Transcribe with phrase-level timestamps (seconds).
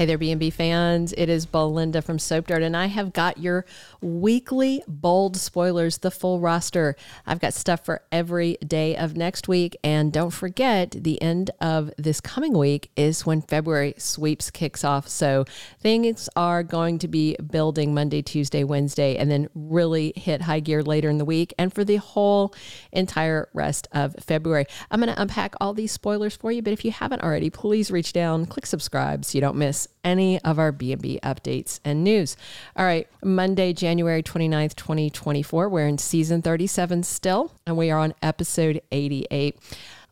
[0.00, 1.12] Hey there, B&B fans.
[1.12, 3.66] It is Belinda from Soap Dirt, and I have got your
[4.00, 6.96] weekly bold spoilers, the full roster.
[7.26, 9.76] I've got stuff for every day of next week.
[9.84, 15.06] And don't forget, the end of this coming week is when February sweeps kicks off.
[15.06, 15.44] So
[15.80, 20.82] things are going to be building Monday, Tuesday, Wednesday, and then really hit high gear
[20.82, 22.54] later in the week and for the whole
[22.90, 24.64] entire rest of February.
[24.90, 27.90] I'm going to unpack all these spoilers for you, but if you haven't already, please
[27.90, 32.36] reach down, click subscribe so you don't miss any of our B&B updates and news.
[32.76, 35.68] All right, Monday, January 29th, 2024.
[35.68, 39.58] We're in season 37 still, and we are on episode 88.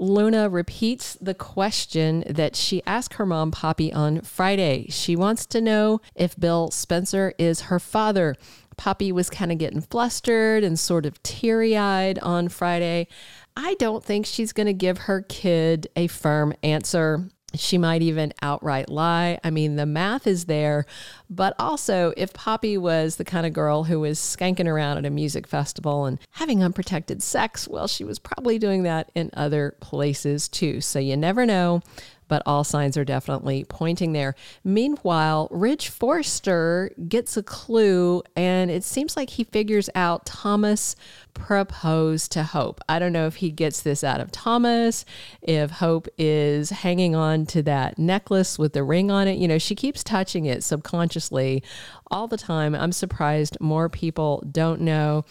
[0.00, 4.86] Luna repeats the question that she asked her mom, Poppy, on Friday.
[4.88, 8.34] She wants to know if Bill Spencer is her father.
[8.78, 13.08] Poppy was kind of getting flustered and sort of teary eyed on Friday.
[13.54, 17.28] I don't think she's going to give her kid a firm answer.
[17.54, 19.38] She might even outright lie.
[19.42, 20.86] I mean, the math is there.
[21.28, 25.10] But also, if Poppy was the kind of girl who was skanking around at a
[25.10, 30.48] music festival and having unprotected sex, well, she was probably doing that in other places
[30.48, 30.80] too.
[30.80, 31.82] So you never know
[32.30, 34.36] but all signs are definitely pointing there.
[34.62, 40.94] Meanwhile, Ridge Forrester gets a clue, and it seems like he figures out Thomas
[41.34, 42.80] proposed to Hope.
[42.88, 45.04] I don't know if he gets this out of Thomas,
[45.42, 49.38] if Hope is hanging on to that necklace with the ring on it.
[49.38, 51.64] You know, she keeps touching it subconsciously
[52.10, 52.74] all the time.
[52.74, 55.24] I'm surprised more people don't know.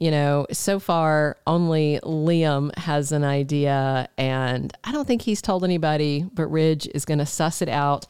[0.00, 5.64] You know, so far only Liam has an idea, and I don't think he's told
[5.64, 8.06] anybody, but Ridge is going to suss it out.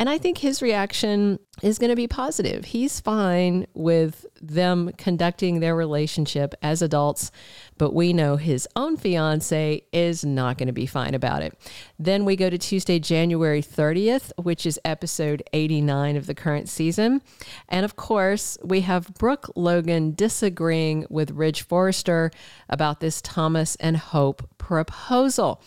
[0.00, 2.64] And I think his reaction is going to be positive.
[2.64, 7.30] He's fine with them conducting their relationship as adults,
[7.76, 11.52] but we know his own fiance is not going to be fine about it.
[11.98, 17.20] Then we go to Tuesday, January 30th, which is episode 89 of the current season.
[17.68, 22.30] And of course, we have Brooke Logan disagreeing with Ridge Forrester
[22.70, 25.62] about this Thomas and Hope proposal.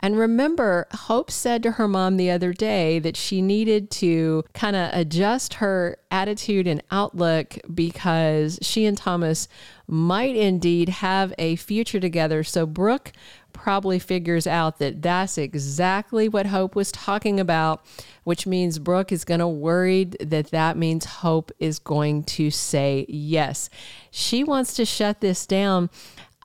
[0.00, 4.76] And remember, Hope said to her mom the other day that she needed to kind
[4.76, 9.48] of adjust her attitude and outlook because she and Thomas
[9.86, 12.44] might indeed have a future together.
[12.44, 13.12] So Brooke
[13.52, 17.84] probably figures out that that's exactly what Hope was talking about,
[18.24, 23.06] which means Brooke is going to worried that that means Hope is going to say
[23.08, 23.70] yes.
[24.10, 25.90] She wants to shut this down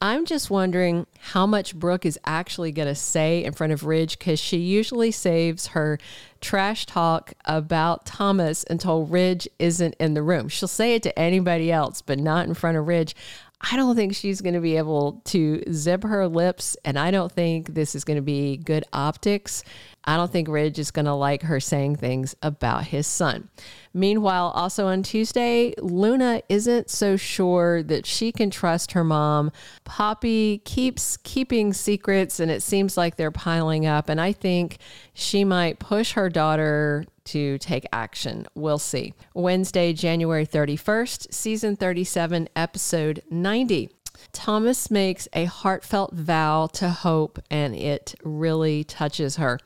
[0.04, 4.18] I'm just wondering how much Brooke is actually going to say in front of Ridge
[4.18, 6.00] because she usually saves her
[6.42, 10.50] trash talk about Thomas until Ridge isn't in the room.
[10.50, 13.16] She'll say it to anybody else, but not in front of Ridge.
[13.64, 17.32] I don't think she's going to be able to zip her lips, and I don't
[17.32, 19.64] think this is going to be good optics.
[20.04, 23.50] I don't think Ridge is going to like her saying things about his son.
[23.94, 29.52] Meanwhile, also on Tuesday, Luna isn't so sure that she can trust her mom.
[29.84, 34.10] Poppy keeps keeping secrets, and it seems like they're piling up.
[34.10, 34.78] And I think
[35.14, 38.46] she might push her daughter to take action.
[38.56, 39.14] We'll see.
[39.34, 43.90] Wednesday, January 31st, season 37, episode 90.
[44.34, 49.60] Thomas makes a heartfelt vow to Hope, and it really touches her.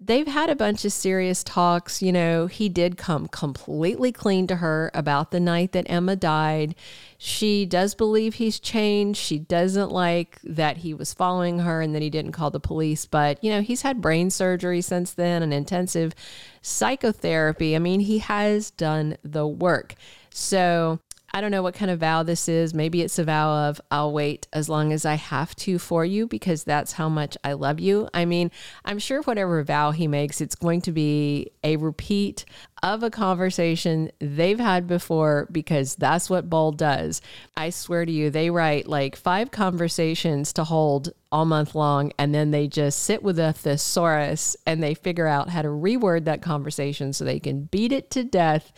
[0.00, 2.02] They've had a bunch of serious talks.
[2.02, 6.74] You know, he did come completely clean to her about the night that Emma died.
[7.16, 9.18] She does believe he's changed.
[9.18, 13.06] She doesn't like that he was following her and that he didn't call the police.
[13.06, 16.14] But, you know, he's had brain surgery since then and intensive
[16.60, 17.74] psychotherapy.
[17.74, 19.94] I mean, he has done the work.
[20.30, 20.98] So
[21.34, 22.74] I don't know what kind of vow this is.
[22.74, 26.28] Maybe it's a vow of I'll wait as long as I have to for you
[26.28, 28.08] because that's how much I love you.
[28.14, 28.52] I mean,
[28.84, 32.44] I'm sure whatever vow he makes, it's going to be a repeat
[32.82, 37.22] of a conversation they've had before because that's what Bold does.
[37.56, 42.34] I swear to you, they write like five conversations to hold all month long and
[42.34, 46.42] then they just sit with a thesaurus and they figure out how to reword that
[46.42, 48.72] conversation so they can beat it to death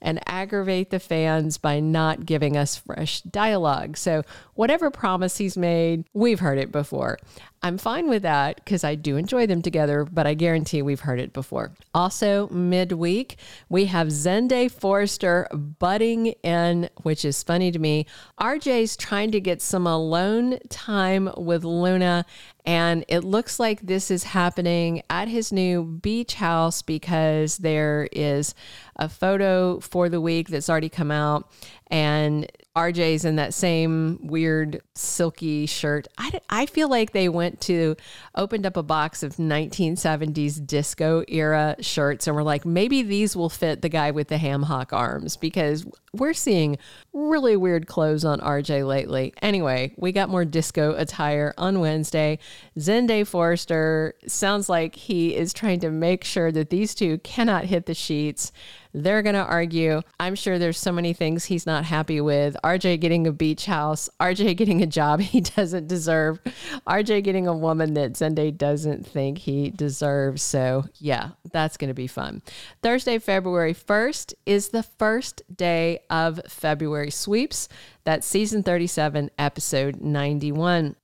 [0.00, 3.96] and aggravate the fans by not giving us fresh dialogue.
[3.96, 4.22] So,
[4.54, 7.18] whatever promise he's made, we've heard it before.
[7.64, 11.20] I'm fine with that because I do enjoy them together, but I guarantee we've heard
[11.20, 11.72] it before.
[11.94, 13.36] Also, midweek,
[13.68, 18.06] we have Zende Forrester butting in, which is funny to me.
[18.40, 22.26] RJ's trying to get some alone time with Luna,
[22.66, 28.56] and it looks like this is happening at his new beach house because there is
[28.96, 31.48] a photo for the week that's already come out.
[31.92, 36.08] And RJ's in that same weird silky shirt.
[36.16, 37.96] I, I feel like they went to
[38.34, 43.50] opened up a box of 1970s disco era shirts and were like, maybe these will
[43.50, 46.76] fit the guy with the ham hock arms because we're seeing
[47.14, 49.32] really weird clothes on RJ lately.
[49.40, 52.38] Anyway, we got more disco attire on Wednesday.
[52.78, 57.86] Zende Forrester sounds like he is trying to make sure that these two cannot hit
[57.86, 58.52] the sheets.
[58.94, 60.02] They're going to argue.
[60.20, 62.56] I'm sure there's so many things he's not happy with.
[62.62, 66.40] RJ getting a beach house, RJ getting a job he doesn't deserve,
[66.86, 70.42] RJ getting a woman that Zende doesn't think he deserves.
[70.42, 72.42] So, yeah, that's going to be fun.
[72.82, 77.68] Thursday, February 1st is the first day of February sweeps.
[78.04, 80.96] That's season 37, episode 91.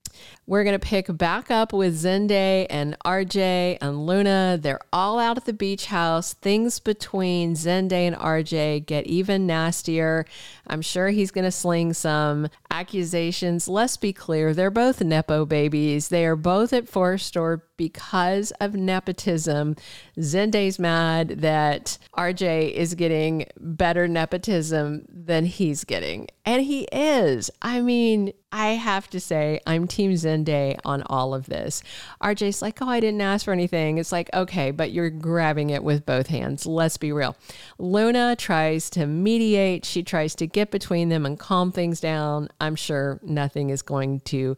[0.47, 4.59] We're going to pick back up with Zende and RJ and Luna.
[4.61, 6.33] They're all out at the beach house.
[6.33, 10.25] Things between Zende and RJ get even nastier.
[10.67, 13.69] I'm sure he's going to sling some accusations.
[13.69, 16.09] Let's be clear, they're both Nepo babies.
[16.09, 19.77] They are both at Forrester because of nepotism.
[20.19, 26.29] Zende's mad that RJ is getting better nepotism than he's getting.
[26.45, 27.51] And he is.
[27.63, 31.83] I mean, I have to say, I'm Team Zende on all of this.
[32.23, 33.99] RJ's like, oh, I didn't ask for anything.
[33.99, 36.65] It's like, okay, but you're grabbing it with both hands.
[36.65, 37.37] Let's be real.
[37.79, 42.49] Luna tries to mediate, she tries to get between them and calm things down.
[42.59, 44.57] I'm sure nothing is going to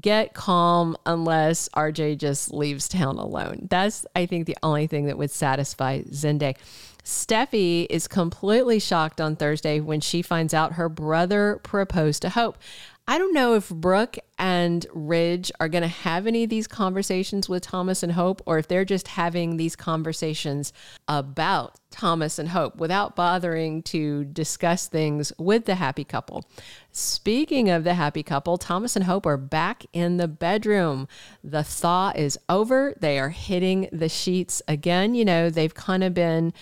[0.00, 3.66] get calm unless RJ just leaves town alone.
[3.68, 6.56] That's, I think, the only thing that would satisfy Zende.
[7.04, 12.56] Steffy is completely shocked on Thursday when she finds out her brother proposed to Hope.
[13.06, 17.50] I don't know if Brooke and Ridge are going to have any of these conversations
[17.50, 20.72] with Thomas and Hope, or if they're just having these conversations
[21.06, 26.46] about Thomas and Hope without bothering to discuss things with the happy couple.
[26.92, 31.06] Speaking of the happy couple, Thomas and Hope are back in the bedroom.
[31.42, 32.94] The thaw is over.
[32.98, 35.14] They are hitting the sheets again.
[35.14, 36.54] You know, they've kind of been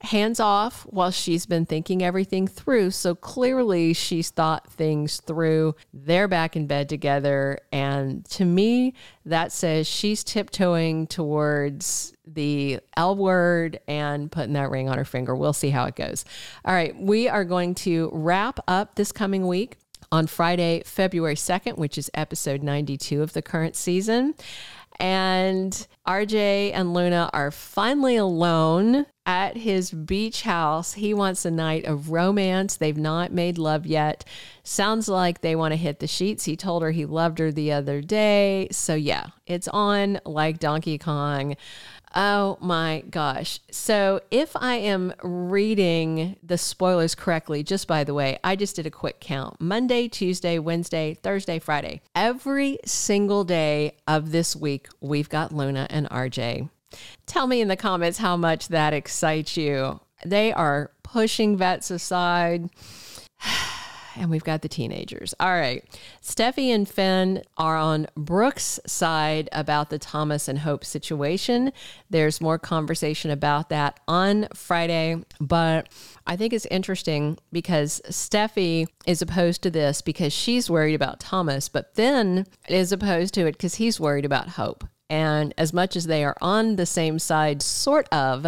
[0.00, 2.90] hands off while she's been thinking everything through.
[2.90, 5.74] So clearly she's thought things through.
[5.92, 7.58] They're back in bed together.
[7.72, 14.88] And to me, that says she's tiptoeing towards the L word and putting that ring
[14.88, 15.34] on her finger.
[15.34, 16.24] We'll see how it goes.
[16.64, 16.94] All right.
[16.96, 19.76] We are going to wrap up this coming week
[20.12, 24.34] on Friday, February 2nd, which is episode 92 of the current season.
[25.00, 30.94] And RJ and Luna are finally alone at his beach house.
[30.94, 32.76] He wants a night of romance.
[32.76, 34.24] They've not made love yet.
[34.64, 36.46] Sounds like they want to hit the sheets.
[36.46, 38.68] He told her he loved her the other day.
[38.72, 41.56] So, yeah, it's on like Donkey Kong.
[42.14, 43.60] Oh my gosh.
[43.70, 48.86] So, if I am reading the spoilers correctly, just by the way, I just did
[48.86, 52.00] a quick count Monday, Tuesday, Wednesday, Thursday, Friday.
[52.14, 56.70] Every single day of this week, we've got Luna and RJ.
[57.26, 60.00] Tell me in the comments how much that excites you.
[60.24, 62.68] They are pushing vets aside
[64.18, 65.34] and we've got the teenagers.
[65.38, 65.84] All right.
[66.22, 71.72] Steffy and Finn are on Brooke's side about the Thomas and Hope situation.
[72.10, 75.88] There's more conversation about that on Friday, but
[76.26, 81.68] I think it's interesting because Steffy is opposed to this because she's worried about Thomas,
[81.68, 84.84] but Finn is opposed to it because he's worried about Hope.
[85.10, 88.46] And as much as they are on the same side, sort of,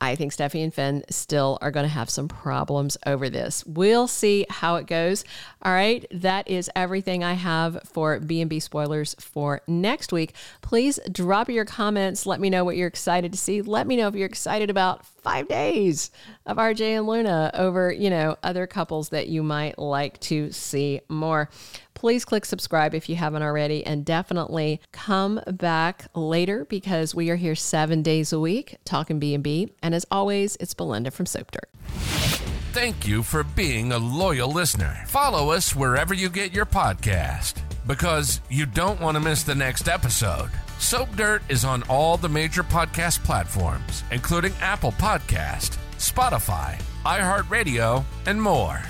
[0.00, 3.64] I think Steffy and Finn still are going to have some problems over this.
[3.66, 5.24] We'll see how it goes.
[5.62, 10.34] All right, that is everything I have for B&B spoilers for next week.
[10.60, 12.26] Please drop your comments.
[12.26, 13.62] Let me know what you're excited to see.
[13.62, 16.12] Let me know if you're excited about 5 days
[16.46, 21.00] of RJ and Luna over, you know, other couples that you might like to see
[21.08, 21.50] more.
[21.94, 27.34] Please click subscribe if you haven't already and definitely come back later because we are
[27.34, 31.68] here seven days a week talking b&b and as always it's belinda from soap dirt.
[32.72, 35.02] Thank you for being a loyal listener.
[35.08, 39.88] Follow us wherever you get your podcast because you don't want to miss the next
[39.88, 48.04] episode soap dirt is on all the major podcast platforms including apple podcast spotify iheartradio
[48.26, 48.80] and more